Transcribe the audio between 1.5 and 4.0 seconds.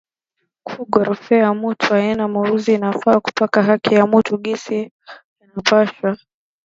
mutu aina muzuri inafaa kupana haki